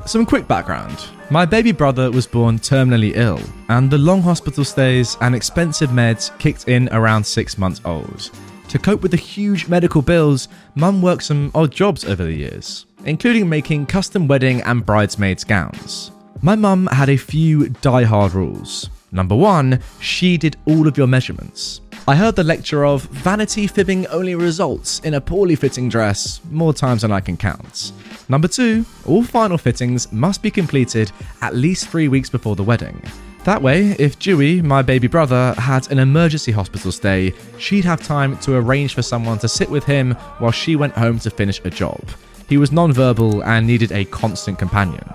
Some 0.06 0.26
quick 0.26 0.48
background. 0.48 0.98
My 1.34 1.46
baby 1.48 1.72
brother 1.72 2.12
was 2.12 2.28
born 2.28 2.60
terminally 2.60 3.14
ill, 3.16 3.42
and 3.68 3.90
the 3.90 3.98
long 3.98 4.22
hospital 4.22 4.64
stays 4.64 5.18
and 5.20 5.34
expensive 5.34 5.90
meds 5.90 6.30
kicked 6.38 6.68
in 6.68 6.88
around 6.90 7.24
six 7.24 7.58
months 7.58 7.82
old. 7.86 8.30
To 8.70 8.78
cope 8.78 9.02
with 9.02 9.10
the 9.10 9.18
huge 9.18 9.68
medical 9.68 10.04
bills, 10.04 10.48
Mum 10.76 11.02
worked 11.02 11.24
some 11.24 11.50
odd 11.56 11.72
jobs 11.72 12.06
over 12.06 12.24
the 12.24 12.36
years, 12.36 12.86
including 13.06 13.50
making 13.50 13.88
custom 13.88 14.28
wedding 14.28 14.62
and 14.62 14.86
bridesmaids' 14.86 15.44
gowns. 15.44 16.12
My 16.44 16.56
mum 16.56 16.86
had 16.92 17.10
a 17.10 17.18
few 17.18 17.70
die-hard 17.82 18.36
rules. 18.36 18.92
Number 19.12 19.36
one, 19.36 19.80
she 20.00 20.38
did 20.38 20.58
all 20.66 20.88
of 20.88 21.00
your 21.00 21.08
measurements. 21.08 21.82
I 22.06 22.16
heard 22.16 22.36
the 22.36 22.44
lecture 22.44 22.86
of 22.86 23.04
vanity 23.04 23.66
fibbing 23.66 24.06
only 24.08 24.36
results 24.36 25.00
in 25.06 25.14
a 25.14 25.22
poorly 25.22 25.56
fitting 25.56 25.88
dress 25.88 26.42
more 26.52 26.74
times 26.74 27.04
than 27.04 27.14
I 27.14 27.22
can 27.22 27.38
count. 27.38 27.94
Number 28.28 28.50
two, 28.50 28.86
all 29.06 29.24
final 29.24 29.58
fittings 29.58 30.12
must 30.12 30.42
be 30.42 30.52
completed 30.52 31.14
at 31.42 31.56
least 31.56 31.88
three 31.88 32.10
weeks 32.10 32.30
before 32.30 32.58
the 32.58 32.64
wedding. 32.64 33.02
That 33.46 33.62
way, 33.62 33.96
if 34.00 34.20
Dewey, 34.20 34.62
my 34.62 34.82
baby 34.82 35.08
brother, 35.08 35.54
had 35.58 35.90
an 35.92 36.00
emergency 36.00 36.52
hospital 36.52 36.92
stay, 36.92 37.34
she'd 37.58 37.86
have 37.86 38.04
time 38.04 38.38
to 38.40 38.58
arrange 38.58 38.96
for 38.96 39.02
someone 39.02 39.40
to 39.40 39.48
sit 39.48 39.70
with 39.70 39.86
him 39.86 40.12
while 40.40 40.52
she 40.52 40.76
went 40.76 40.96
home 40.96 41.20
to 41.20 41.30
finish 41.30 41.62
a 41.64 41.70
job. 41.70 42.04
He 42.50 42.58
was 42.58 42.74
non-verbal 42.74 43.46
and 43.46 43.66
needed 43.66 43.94
a 43.94 44.04
constant 44.04 44.60
companion. 44.60 45.10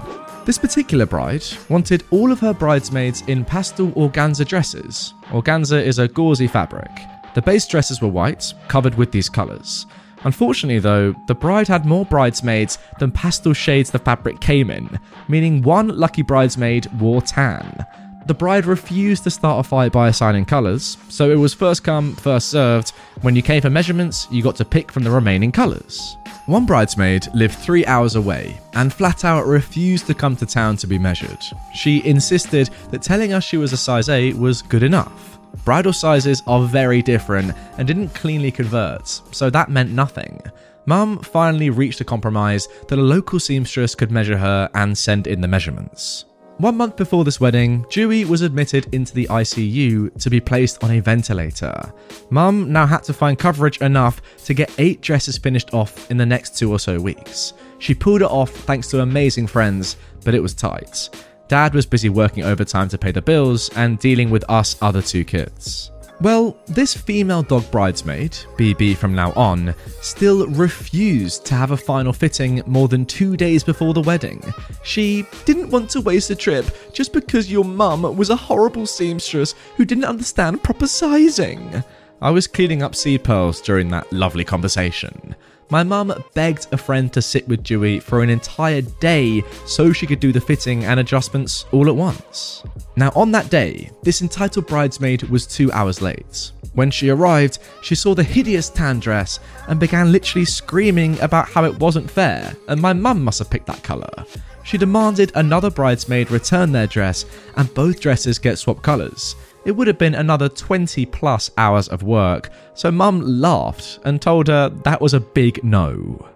This 0.49 0.57
particular 0.57 1.05
bride 1.05 1.45
wanted 1.69 2.05
all 2.11 2.33
of 2.33 2.41
her 2.41 2.55
bridesmaids 2.55 3.21
in 3.27 3.45
pastel 3.45 3.91
organza 3.91 4.49
dresses. 4.49 5.13
Organza 5.25 5.79
is 5.79 5.99
a 5.99 6.09
gauzy 6.09 6.47
fabric. 6.47 6.91
The 7.35 7.43
base 7.43 7.67
dresses 7.67 8.01
were 8.01 8.09
white, 8.09 8.55
covered 8.67 8.95
with 8.95 9.13
these 9.13 9.29
colours. 9.29 9.85
Unfortunately, 10.25 10.79
though, 10.79 11.15
the 11.27 11.35
bride 11.35 11.69
had 11.69 11.85
more 11.85 12.07
bridesmaids 12.07 12.79
than 12.99 13.13
pastel 13.13 13.53
shades 13.53 13.91
the 13.91 13.99
fabric 13.99 14.41
came 14.41 14.71
in, 14.71 14.99
meaning 15.29 15.61
one 15.61 15.89
lucky 15.89 16.23
bridesmaid 16.23 16.87
wore 16.99 17.21
tan. 17.21 17.85
The 18.29 18.35
bride 18.35 18.67
refused 18.67 19.25
to 19.25 19.31
start 19.31 19.65
a 19.65 19.67
fight 19.67 19.91
by 19.91 20.09
assigning 20.09 20.45
colours, 20.45 20.99
so 21.09 21.31
it 21.31 21.37
was 21.37 21.55
first 21.55 21.83
come, 21.83 22.15
first 22.15 22.51
served. 22.51 22.91
When 23.23 23.35
you 23.35 23.41
came 23.41 23.63
for 23.63 23.71
measurements, 23.71 24.29
you 24.31 24.43
got 24.43 24.55
to 24.57 24.67
pick 24.67 24.93
from 24.93 25.03
the 25.03 25.11
remaining 25.11 25.51
colours. 25.51 26.19
One 26.45 26.67
bridesmaid 26.67 27.29
lived 27.33 27.55
three 27.55 27.87
hours 27.87 28.17
away 28.17 28.61
and 28.75 28.93
flat 28.93 29.25
out 29.25 29.47
refused 29.47 30.07
to 30.09 30.15
come 30.15 30.37
to 30.37 30.45
town 30.45 30.77
to 30.77 30.87
be 30.87 30.99
measured. 30.99 31.43
She 31.75 32.05
insisted 32.05 32.69
that 32.91 33.01
telling 33.01 33.33
us 33.33 33.45
she 33.45 33.57
was 33.57 33.73
a 33.73 33.79
size 33.79 34.11
8 34.11 34.37
was 34.37 34.61
good 34.61 34.83
enough. 34.83 35.39
Bridal 35.65 35.95
sizes 35.95 36.43
are 36.47 36.67
very 36.67 37.01
different 37.01 37.55
and 37.79 37.89
didn't 37.89 38.11
cleanly 38.11 38.51
convert, 38.51 39.09
so 39.09 39.49
that 39.49 39.71
meant 39.71 39.91
nothing. 39.91 40.43
Mum 40.85 41.19
finally 41.21 41.71
reached 41.71 42.03
a 42.03 42.05
compromise 42.05 42.69
that 42.89 42.99
a 42.99 43.03
local 43.03 43.41
seamstress 43.41 43.95
could 43.95 44.11
measure 44.11 44.37
her 44.37 44.69
and 44.75 44.99
send 44.99 45.27
in 45.27 45.41
the 45.41 45.49
measurements. 45.49 46.27
One 46.59 46.77
month 46.77 46.97
before 46.97 47.23
this 47.23 47.39
wedding, 47.39 47.87
Dewey 47.89 48.25
was 48.25 48.43
admitted 48.43 48.93
into 48.93 49.15
the 49.15 49.29
ICU 49.29 50.21
to 50.21 50.29
be 50.29 50.41
placed 50.41 50.83
on 50.83 50.91
a 50.91 50.99
ventilator. 50.99 51.93
Mum 52.31 52.73
now 52.73 52.85
had 52.85 53.05
to 53.05 53.13
find 53.13 53.39
coverage 53.39 53.81
enough 53.81 54.21
to 54.45 54.55
get 54.55 54.75
eight 54.77 55.01
dresses 55.01 55.39
finished 55.39 55.73
off 55.73 56.11
in 56.11 56.17
the 56.17 56.27
next 56.27 56.59
two 56.59 56.73
or 56.73 56.81
so 56.81 56.99
weeks. 56.99 57.53
She 57.79 57.95
pulled 57.95 58.23
it 58.23 58.31
off 58.31 58.51
thanks 58.51 58.89
to 58.89 59.03
amazing 59.03 59.47
friends, 59.47 59.99
but 60.25 60.35
it 60.35 60.43
was 60.43 60.53
tight. 60.53 61.11
Dad 61.47 61.75
was 61.75 61.87
busy 61.87 62.09
working 62.09 62.43
overtime 62.43 62.89
to 62.89 62.99
pay 62.99 63.13
the 63.13 63.23
bills 63.23 63.71
and 63.77 63.97
dealing 64.01 64.29
with 64.29 64.45
us 64.51 64.77
other 64.83 65.01
two 65.01 65.25
kids. 65.25 65.93
Well, 66.21 66.57
this 66.67 66.95
female 66.95 67.43
dog 67.45 67.71
bridesmaid, 67.71 68.33
BB 68.57 68.97
from 68.97 69.15
now 69.15 69.33
on, 69.35 69.73
still 70.01 70.49
refused 70.49 71.47
to 71.47 71.55
have 71.55 71.71
a 71.71 71.77
final 71.77 72.13
fitting 72.13 72.61
more 72.67 72.89
than 72.89 73.07
two 73.07 73.37
days 73.37 73.63
before 73.63 73.95
the 73.95 74.01
wedding. 74.01 74.43
She 74.83 75.25
didn't 75.45 75.71
want 75.71 75.91
to 75.91 76.01
waste 76.01 76.31
a 76.31 76.35
trip 76.35 76.67
just 76.93 77.13
because 77.13 77.53
your 77.53 77.65
mum 77.65 78.17
was 78.17 78.31
a 78.31 78.37
horrible 78.37 78.85
seamstress 78.85 79.55
who 79.77 79.85
didn't 79.85 80.07
understand 80.07 80.65
proper 80.65 80.89
sizing. 80.89 81.85
I 82.21 82.33
was 82.33 82.49
cleaning 82.49 82.83
up 82.83 82.97
seed 82.97 83.23
pearls 83.23 83.61
during 83.61 83.89
that 83.91 84.13
lovely 84.13 84.45
conversation. 84.45 85.37
My 85.71 85.83
mum 85.83 86.15
begged 86.33 86.67
a 86.73 86.79
friend 86.79 87.13
to 87.13 87.21
sit 87.21 87.47
with 87.47 87.63
Dewey 87.63 88.01
for 88.01 88.23
an 88.23 88.31
entire 88.31 88.81
day 88.81 89.45
so 89.67 89.93
she 89.93 90.07
could 90.07 90.21
do 90.21 90.33
the 90.33 90.41
fitting 90.41 90.85
and 90.85 90.99
adjustments 90.99 91.67
all 91.73 91.89
at 91.89 91.97
once. 91.97 92.63
Now, 92.97 93.13
on 93.15 93.33
that 93.33 93.51
day, 93.51 93.91
this 94.03 94.23
entitled 94.23 94.67
bridesmaid 94.67 95.25
was 95.25 95.47
two 95.47 95.71
hours 95.73 96.01
late. 96.01 96.53
When 96.73 96.91
she 96.91 97.11
arrived, 97.11 97.59
she 97.83 97.95
saw 97.95 98.15
the 98.15 98.23
hideous 98.23 98.71
tan 98.71 98.99
dress 99.01 99.41
and 99.67 99.79
began 99.79 100.11
literally 100.11 100.47
screaming 100.47 101.21
about 101.21 101.49
how 101.49 101.65
it 101.65 101.79
wasn't 101.79 102.11
fair, 102.11 102.57
and 102.69 102.81
my 102.81 102.95
mum 102.95 103.23
must 103.23 103.41
have 103.41 103.51
picked 103.51 103.67
that 103.67 103.83
colour. 103.83 104.25
She 104.65 104.79
demanded 104.79 105.33
another 105.35 105.71
bridesmaid 105.71 106.31
return 106.31 106.73
their 106.73 106.87
dress 106.87 107.25
and 107.57 107.73
both 107.75 108.01
dresses 108.01 108.39
get 108.39 108.59
swapped 108.59 108.83
colours 108.83 109.35
it 109.69 109.77
would 109.77 109.87
have 109.87 109.99
been 109.99 110.15
another 110.15 110.49
20 110.49 111.05
plus 111.05 111.51
hours 111.59 111.89
of 111.89 112.03
work, 112.03 112.49
so 112.73 112.91
Mum 112.91 113.21
laughed 113.21 113.99
and 114.07 114.21
told 114.21 114.49
her 114.49 114.71
that 114.71 114.99
was 114.99 115.13
a 115.13 115.21
big 115.21 115.63
no. 115.63 116.27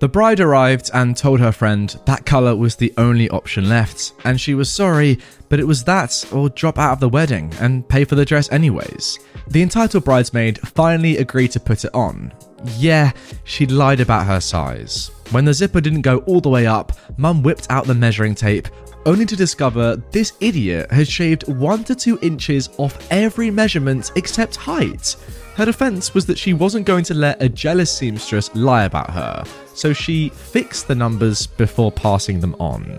The 0.00 0.08
bride 0.08 0.38
arrived 0.38 0.90
and 0.92 1.16
told 1.16 1.40
her 1.40 1.50
friend 1.50 1.98
that 2.04 2.26
colour 2.26 2.54
was 2.54 2.76
the 2.76 2.92
only 2.98 3.30
option 3.30 3.70
left, 3.70 4.12
and 4.24 4.38
she 4.38 4.52
was 4.52 4.68
sorry, 4.68 5.18
but 5.48 5.58
it 5.58 5.66
was 5.66 5.82
that 5.84 6.26
or 6.30 6.50
drop 6.50 6.78
out 6.78 6.92
of 6.92 7.00
the 7.00 7.08
wedding 7.08 7.54
and 7.58 7.88
pay 7.88 8.04
for 8.04 8.16
the 8.16 8.24
dress 8.26 8.52
anyways. 8.52 9.18
The 9.48 9.62
entitled 9.62 10.04
bridesmaid 10.04 10.58
finally 10.58 11.16
agreed 11.16 11.52
to 11.52 11.60
put 11.60 11.86
it 11.86 11.94
on. 11.94 12.34
Yeah, 12.78 13.12
she'd 13.44 13.70
lied 13.70 14.00
about 14.00 14.26
her 14.26 14.40
size. 14.40 15.10
When 15.30 15.44
the 15.44 15.54
zipper 15.54 15.80
didn't 15.80 16.02
go 16.02 16.18
all 16.20 16.40
the 16.40 16.48
way 16.48 16.66
up, 16.66 16.92
Mum 17.18 17.42
whipped 17.42 17.66
out 17.70 17.86
the 17.86 17.94
measuring 17.94 18.34
tape, 18.34 18.68
only 19.06 19.26
to 19.26 19.36
discover 19.36 19.96
this 20.10 20.32
idiot 20.40 20.90
had 20.90 21.06
shaved 21.06 21.46
1 21.48 21.84
to 21.84 21.94
2 21.94 22.18
inches 22.22 22.70
off 22.78 23.06
every 23.10 23.50
measurement 23.50 24.12
except 24.16 24.56
height. 24.56 25.16
Her 25.56 25.66
defense 25.66 26.14
was 26.14 26.26
that 26.26 26.38
she 26.38 26.52
wasn't 26.52 26.86
going 26.86 27.04
to 27.04 27.14
let 27.14 27.42
a 27.42 27.48
jealous 27.48 27.92
seamstress 27.92 28.54
lie 28.54 28.84
about 28.84 29.10
her, 29.10 29.44
so 29.74 29.92
she 29.92 30.30
fixed 30.30 30.88
the 30.88 30.94
numbers 30.94 31.46
before 31.46 31.92
passing 31.92 32.40
them 32.40 32.56
on. 32.58 32.98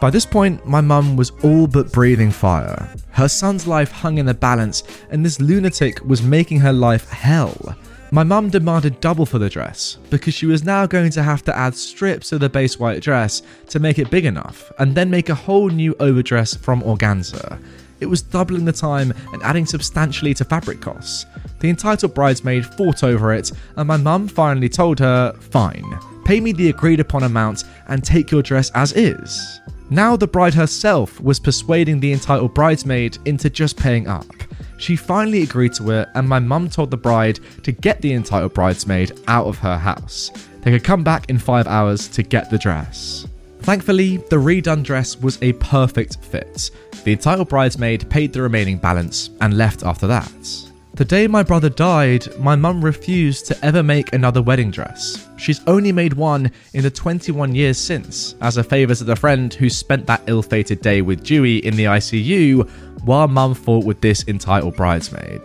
By 0.00 0.10
this 0.10 0.26
point, 0.26 0.66
my 0.66 0.80
mum 0.80 1.16
was 1.16 1.30
all 1.42 1.66
but 1.66 1.92
breathing 1.92 2.30
fire. 2.30 2.88
Her 3.10 3.28
son's 3.28 3.66
life 3.66 3.92
hung 3.92 4.18
in 4.18 4.26
the 4.26 4.34
balance, 4.34 4.82
and 5.10 5.24
this 5.24 5.40
lunatic 5.40 6.04
was 6.04 6.20
making 6.22 6.60
her 6.60 6.72
life 6.72 7.08
hell. 7.10 7.76
My 8.14 8.22
mum 8.22 8.48
demanded 8.48 9.00
double 9.00 9.26
for 9.26 9.40
the 9.40 9.50
dress 9.50 9.98
because 10.08 10.34
she 10.34 10.46
was 10.46 10.62
now 10.62 10.86
going 10.86 11.10
to 11.10 11.22
have 11.24 11.42
to 11.46 11.58
add 11.58 11.74
strips 11.74 12.28
to 12.28 12.38
the 12.38 12.48
base 12.48 12.78
white 12.78 13.02
dress 13.02 13.42
to 13.70 13.80
make 13.80 13.98
it 13.98 14.08
big 14.08 14.24
enough 14.24 14.70
and 14.78 14.94
then 14.94 15.10
make 15.10 15.30
a 15.30 15.34
whole 15.34 15.68
new 15.68 15.96
overdress 15.98 16.54
from 16.54 16.80
organza. 16.82 17.60
It 17.98 18.06
was 18.06 18.22
doubling 18.22 18.66
the 18.66 18.72
time 18.72 19.12
and 19.32 19.42
adding 19.42 19.66
substantially 19.66 20.32
to 20.34 20.44
fabric 20.44 20.80
costs. 20.80 21.26
The 21.58 21.68
entitled 21.68 22.14
bridesmaid 22.14 22.64
fought 22.64 23.02
over 23.02 23.34
it, 23.34 23.50
and 23.74 23.88
my 23.88 23.96
mum 23.96 24.28
finally 24.28 24.68
told 24.68 25.00
her, 25.00 25.32
Fine, 25.32 25.98
pay 26.24 26.38
me 26.38 26.52
the 26.52 26.68
agreed 26.68 27.00
upon 27.00 27.24
amount 27.24 27.64
and 27.88 28.04
take 28.04 28.30
your 28.30 28.42
dress 28.42 28.70
as 28.76 28.92
is. 28.92 29.58
Now 29.90 30.14
the 30.14 30.28
bride 30.28 30.54
herself 30.54 31.20
was 31.20 31.40
persuading 31.40 31.98
the 31.98 32.12
entitled 32.12 32.54
bridesmaid 32.54 33.18
into 33.24 33.50
just 33.50 33.76
paying 33.76 34.06
up. 34.06 34.43
She 34.76 34.96
finally 34.96 35.42
agreed 35.42 35.74
to 35.74 35.90
it, 35.90 36.08
and 36.14 36.28
my 36.28 36.38
mum 36.38 36.68
told 36.68 36.90
the 36.90 36.96
bride 36.96 37.40
to 37.62 37.72
get 37.72 38.00
the 38.00 38.12
entitled 38.12 38.54
bridesmaid 38.54 39.18
out 39.28 39.46
of 39.46 39.58
her 39.58 39.78
house. 39.78 40.30
They 40.62 40.70
could 40.70 40.84
come 40.84 41.04
back 41.04 41.30
in 41.30 41.38
five 41.38 41.66
hours 41.66 42.08
to 42.08 42.22
get 42.22 42.50
the 42.50 42.58
dress. 42.58 43.26
Thankfully, 43.60 44.18
the 44.28 44.36
redone 44.36 44.82
dress 44.82 45.18
was 45.18 45.38
a 45.42 45.54
perfect 45.54 46.18
fit. 46.24 46.70
The 47.04 47.12
entitled 47.12 47.48
bridesmaid 47.48 48.10
paid 48.10 48.32
the 48.32 48.42
remaining 48.42 48.78
balance 48.78 49.30
and 49.40 49.56
left 49.56 49.82
after 49.84 50.06
that. 50.06 50.63
The 50.94 51.04
day 51.04 51.26
my 51.26 51.42
brother 51.42 51.68
died, 51.68 52.38
my 52.38 52.54
mum 52.54 52.84
refused 52.84 53.46
to 53.46 53.64
ever 53.64 53.82
make 53.82 54.12
another 54.12 54.40
wedding 54.40 54.70
dress. 54.70 55.28
She's 55.36 55.60
only 55.66 55.90
made 55.90 56.12
one 56.12 56.52
in 56.72 56.84
the 56.84 56.90
21 56.90 57.52
years 57.52 57.78
since, 57.78 58.36
as 58.40 58.58
a 58.58 58.62
favour 58.62 58.94
to 58.94 59.02
the 59.02 59.16
friend 59.16 59.52
who 59.52 59.68
spent 59.68 60.06
that 60.06 60.22
ill 60.28 60.40
fated 60.40 60.82
day 60.82 61.02
with 61.02 61.24
Dewey 61.24 61.56
in 61.58 61.74
the 61.74 61.86
ICU 61.86 62.70
while 63.02 63.26
mum 63.26 63.54
fought 63.54 63.84
with 63.84 64.00
this 64.02 64.24
entitled 64.28 64.76
bridesmaid. 64.76 65.42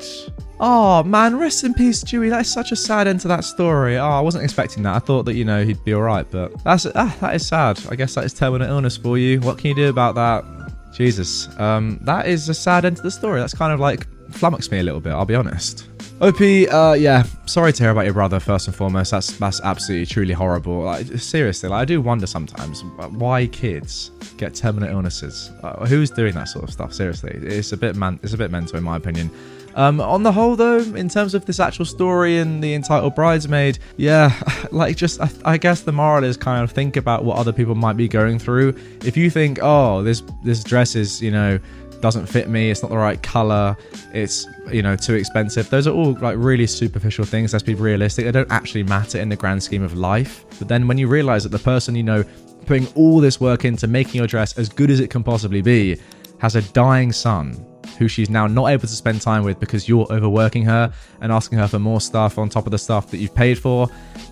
Oh 0.59 1.01
man, 1.01 1.39
rest 1.39 1.63
in 1.63 1.73
peace, 1.73 2.03
Dewey. 2.03 2.29
That 2.29 2.41
is 2.41 2.53
such 2.53 2.71
a 2.71 2.75
sad 2.75 3.07
end 3.07 3.21
to 3.21 3.27
that 3.29 3.43
story. 3.43 3.97
Oh, 3.97 4.05
I 4.05 4.19
wasn't 4.19 4.43
expecting 4.43 4.83
that. 4.83 4.95
I 4.97 4.99
thought 4.99 5.23
that 5.23 5.33
you 5.33 5.45
know 5.45 5.65
he'd 5.65 5.83
be 5.83 5.95
all 5.95 6.03
right, 6.03 6.29
but 6.29 6.63
that's 6.63 6.85
ah, 6.93 7.17
that 7.21 7.33
is 7.33 7.47
sad. 7.47 7.81
I 7.89 7.95
guess 7.95 8.13
that 8.13 8.23
is 8.23 8.35
terminal 8.35 8.69
illness 8.69 8.97
for 8.97 9.17
you. 9.17 9.39
What 9.39 9.57
can 9.57 9.69
you 9.69 9.75
do 9.75 9.89
about 9.89 10.13
that? 10.13 10.45
Jesus, 10.93 11.49
um, 11.59 11.97
that 12.03 12.27
is 12.27 12.49
a 12.49 12.53
sad 12.53 12.85
end 12.85 12.97
to 12.97 13.01
the 13.01 13.09
story. 13.09 13.39
That's 13.39 13.55
kind 13.55 13.73
of 13.73 13.79
like 13.79 14.05
flummoxed 14.31 14.71
me 14.71 14.79
a 14.79 14.83
little 14.83 15.00
bit. 15.00 15.12
I'll 15.12 15.25
be 15.25 15.36
honest. 15.36 15.88
OP, 16.21 16.41
uh, 16.41 16.98
yeah, 17.00 17.24
sorry 17.45 17.71
to 17.71 17.83
hear 17.83 17.91
about 17.91 18.03
your 18.03 18.13
brother. 18.13 18.41
First 18.41 18.67
and 18.67 18.75
foremost, 18.75 19.12
that's 19.12 19.38
that's 19.38 19.62
absolutely 19.62 20.05
truly 20.05 20.33
horrible. 20.33 20.83
Like, 20.83 21.07
seriously, 21.17 21.69
like, 21.69 21.81
I 21.81 21.86
do 21.86 22.01
wonder 22.01 22.27
sometimes 22.27 22.83
why 23.12 23.48
kids 23.48 24.12
get 24.36 24.53
terminal 24.53 24.89
illnesses. 24.89 25.50
Uh, 25.63 25.86
who's 25.86 26.12
doing 26.12 26.33
that 26.33 26.50
sort 26.50 26.65
of 26.65 26.71
stuff? 26.71 26.93
Seriously, 26.93 27.31
it's 27.31 27.71
a 27.71 27.77
bit 27.77 27.95
man, 27.95 28.19
it's 28.21 28.33
a 28.33 28.38
bit 28.38 28.51
mental 28.51 28.77
in 28.77 28.83
my 28.83 28.98
opinion. 28.98 29.31
Um, 29.75 30.01
on 30.01 30.24
the 30.24 30.31
whole, 30.33 30.57
though, 30.57 30.79
in 30.79 31.07
terms 31.07 31.33
of 31.33 31.45
this 31.45 31.59
actual 31.59 31.86
story 31.86 32.39
and 32.39 32.62
the 32.62 32.74
entitled 32.74 33.15
bridesmaid, 33.15 33.79
yeah, 33.95 34.33
like 34.71 34.98
just 34.98 35.21
I, 35.21 35.29
I, 35.45 35.57
guess 35.57 35.83
the 35.83 35.93
moral 35.93 36.25
is 36.25 36.36
kind 36.36 36.63
of 36.63 36.71
think 36.71 36.98
about 36.98 37.24
what 37.24 37.38
other 37.38 37.53
people 37.53 37.75
might 37.75 37.95
be 37.95 38.09
going 38.09 38.39
through. 38.39 38.75
If 39.05 39.15
you 39.15 39.29
think, 39.29 39.59
oh, 39.62 40.03
this 40.03 40.21
this 40.43 40.65
dress 40.65 40.95
is 40.95 41.21
you 41.21 41.31
know 41.31 41.59
doesn't 42.01 42.27
fit 42.27 42.49
me, 42.49 42.71
it's 42.71 42.81
not 42.81 42.89
the 42.89 42.97
right 42.97 43.21
color, 43.21 43.75
it's 44.13 44.47
you 44.71 44.81
know 44.81 44.95
too 44.95 45.15
expensive. 45.15 45.69
Those 45.69 45.87
are 45.87 45.93
all 45.93 46.13
like 46.13 46.35
really 46.37 46.67
superficial 46.67 47.25
things. 47.25 47.53
Let's 47.53 47.63
be 47.63 47.75
realistic. 47.75 48.25
They 48.25 48.31
don't 48.31 48.51
actually 48.51 48.83
matter 48.83 49.19
in 49.19 49.29
the 49.29 49.35
grand 49.35 49.61
scheme 49.61 49.83
of 49.83 49.95
life. 49.97 50.45
But 50.59 50.67
then 50.67 50.87
when 50.87 50.97
you 50.97 51.07
realize 51.07 51.43
that 51.43 51.49
the 51.49 51.59
person 51.59 51.95
you 51.95 52.03
know 52.03 52.23
putting 52.65 52.87
all 52.95 53.19
this 53.19 53.41
work 53.41 53.65
into 53.65 53.87
making 53.87 54.15
your 54.15 54.27
dress 54.27 54.57
as 54.57 54.69
good 54.69 54.91
as 54.91 54.99
it 54.99 55.09
can 55.09 55.23
possibly 55.23 55.61
be 55.61 55.99
has 56.39 56.55
a 56.55 56.61
dying 56.71 57.11
son 57.11 57.65
who 57.97 58.07
she's 58.07 58.29
now 58.29 58.47
not 58.47 58.67
able 58.67 58.81
to 58.81 58.87
spend 58.87 59.21
time 59.21 59.43
with 59.43 59.59
because 59.59 59.89
you're 59.89 60.07
overworking 60.11 60.63
her 60.63 60.93
and 61.21 61.31
asking 61.31 61.57
her 61.57 61.67
for 61.67 61.79
more 61.79 61.99
stuff 61.99 62.37
on 62.37 62.47
top 62.47 62.65
of 62.65 62.71
the 62.71 62.77
stuff 62.77 63.09
that 63.11 63.17
you've 63.17 63.33
paid 63.35 63.57
for. 63.57 63.89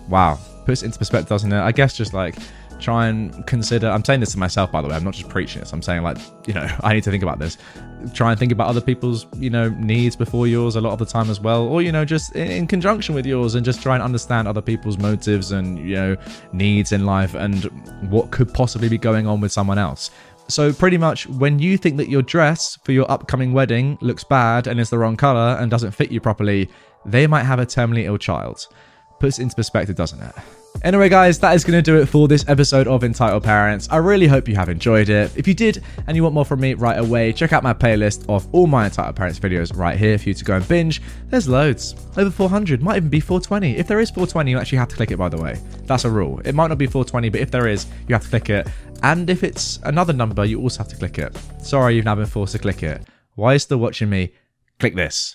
Wow, 0.08 0.38
puts 0.64 0.82
into 0.82 0.98
perspective, 0.98 1.28
doesn't 1.28 1.52
it? 1.52 1.60
I 1.60 1.72
guess 1.72 1.96
just 1.96 2.14
like 2.14 2.36
try 2.80 3.06
and 3.08 3.46
consider 3.46 3.88
i'm 3.88 4.04
saying 4.04 4.20
this 4.20 4.32
to 4.32 4.38
myself 4.38 4.70
by 4.70 4.80
the 4.80 4.88
way 4.88 4.94
i'm 4.94 5.04
not 5.04 5.14
just 5.14 5.28
preaching 5.28 5.60
this 5.60 5.72
i'm 5.72 5.82
saying 5.82 6.02
like 6.02 6.18
you 6.46 6.54
know 6.54 6.66
i 6.80 6.92
need 6.92 7.02
to 7.04 7.10
think 7.10 7.22
about 7.22 7.38
this. 7.38 7.58
Try 8.14 8.30
and 8.30 8.38
think 8.38 8.52
about 8.52 8.68
other 8.68 8.80
people's 8.80 9.26
you 9.36 9.50
know 9.50 9.70
needs 9.70 10.14
before 10.14 10.46
yours 10.46 10.76
a 10.76 10.80
lot 10.80 10.92
of 10.92 11.00
the 11.00 11.04
time 11.04 11.30
as 11.30 11.40
well 11.40 11.66
or 11.66 11.82
you 11.82 11.90
know 11.90 12.04
just 12.04 12.34
in, 12.36 12.66
conjunction 12.68 13.14
with 13.14 13.26
yours 13.26 13.56
and 13.56 13.64
just 13.64 13.82
try 13.82 13.94
and 13.94 14.02
understand 14.02 14.46
other 14.46 14.62
people's 14.62 14.98
motives 14.98 15.50
and 15.50 15.78
you 15.78 15.96
know 15.96 16.16
needs 16.52 16.92
in 16.92 17.04
life 17.04 17.34
and 17.34 17.64
what 18.08 18.30
could 18.30 18.54
possibly 18.54 18.88
be 18.88 18.98
going 18.98 19.26
on 19.26 19.40
with 19.40 19.50
someone 19.50 19.78
else. 19.78 20.10
So 20.46 20.72
pretty 20.72 20.96
much 20.96 21.26
when 21.26 21.58
you 21.58 21.76
think 21.76 21.96
that 21.96 22.08
your 22.08 22.22
dress 22.22 22.78
for 22.84 22.92
your 22.92 23.10
upcoming 23.10 23.52
wedding 23.52 23.98
looks 24.00 24.24
bad 24.24 24.66
and 24.68 24.78
is 24.78 24.90
the 24.90 24.98
wrong 24.98 25.16
color 25.16 25.56
and 25.60 25.70
doesn't 25.70 25.90
fit 25.90 26.12
you 26.12 26.20
properly 26.20 26.70
they 27.04 27.26
might 27.26 27.44
have 27.44 27.58
a 27.58 27.66
terminally 27.66 28.04
ill 28.04 28.18
child. 28.18 28.66
Puts 29.18 29.40
into 29.40 29.56
perspective 29.56 29.96
doesn't 29.96 30.22
it 30.22 30.34
Anyway, 30.84 31.08
guys, 31.08 31.40
that 31.40 31.56
is 31.56 31.64
going 31.64 31.76
to 31.76 31.82
do 31.82 32.00
it 32.00 32.06
for 32.06 32.28
this 32.28 32.44
episode 32.48 32.86
of 32.86 33.02
Entitled 33.02 33.42
Parents. 33.42 33.88
I 33.90 33.96
really 33.96 34.28
hope 34.28 34.46
you 34.46 34.54
have 34.54 34.68
enjoyed 34.68 35.08
it. 35.08 35.36
If 35.36 35.48
you 35.48 35.54
did 35.54 35.82
and 36.06 36.16
you 36.16 36.22
want 36.22 36.34
more 36.34 36.44
from 36.44 36.60
me 36.60 36.74
right 36.74 36.98
away, 36.98 37.32
check 37.32 37.52
out 37.52 37.64
my 37.64 37.74
playlist 37.74 38.24
of 38.28 38.46
all 38.54 38.68
my 38.68 38.84
Entitled 38.84 39.16
Parents 39.16 39.40
videos 39.40 39.76
right 39.76 39.98
here 39.98 40.16
for 40.18 40.28
you 40.28 40.34
to 40.34 40.44
go 40.44 40.54
and 40.54 40.68
binge. 40.68 41.02
There's 41.30 41.48
loads. 41.48 41.96
Over 42.16 42.30
400, 42.30 42.80
might 42.80 42.96
even 42.96 43.08
be 43.08 43.18
420. 43.18 43.76
If 43.76 43.88
there 43.88 43.98
is 43.98 44.10
420, 44.10 44.52
you 44.52 44.58
actually 44.58 44.78
have 44.78 44.88
to 44.88 44.96
click 44.96 45.10
it, 45.10 45.16
by 45.16 45.28
the 45.28 45.36
way. 45.36 45.60
That's 45.84 46.04
a 46.04 46.10
rule. 46.10 46.40
It 46.44 46.54
might 46.54 46.68
not 46.68 46.78
be 46.78 46.86
420, 46.86 47.28
but 47.30 47.40
if 47.40 47.50
there 47.50 47.66
is, 47.66 47.86
you 48.06 48.14
have 48.14 48.22
to 48.22 48.30
click 48.30 48.48
it. 48.48 48.68
And 49.02 49.28
if 49.28 49.42
it's 49.42 49.80
another 49.82 50.12
number, 50.12 50.44
you 50.44 50.60
also 50.60 50.78
have 50.78 50.88
to 50.88 50.96
click 50.96 51.18
it. 51.18 51.36
Sorry, 51.60 51.96
you've 51.96 52.04
now 52.04 52.14
been 52.14 52.26
forced 52.26 52.52
to 52.52 52.60
click 52.60 52.84
it. 52.84 53.02
Why 53.34 53.50
are 53.50 53.52
you 53.54 53.58
still 53.58 53.78
watching 53.78 54.10
me? 54.10 54.32
Click 54.78 54.94
this. 54.94 55.34